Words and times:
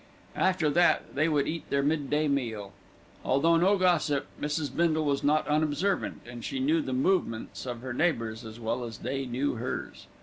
After 0.35 0.67
that, 0.71 1.13
they 1.13 1.29
would 1.29 1.47
eat 1.47 1.69
their 1.69 1.83
mid 1.83 2.09
day 2.09 2.27
meal. 2.27 2.73
Although 3.23 3.57
no 3.57 3.77
gossip, 3.77 4.25
Mrs. 4.41 4.75
Bindle 4.75 5.05
was 5.05 5.23
not 5.23 5.47
unobservant, 5.47 6.21
and 6.25 6.43
she 6.43 6.59
knew 6.59 6.81
the 6.81 6.91
movements 6.91 7.67
of 7.67 7.81
her 7.81 7.93
neighbours 7.93 8.43
as 8.43 8.59
well 8.59 8.83
as 8.83 8.97
they 8.97 9.27
knew 9.27 9.57
hers. 9.57 10.07